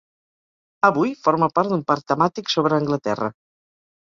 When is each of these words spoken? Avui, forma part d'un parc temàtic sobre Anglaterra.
Avui, 0.87 1.11
forma 1.27 1.49
part 1.59 1.75
d'un 1.75 1.83
parc 1.93 2.09
temàtic 2.13 2.51
sobre 2.55 2.81
Anglaterra. 2.83 3.31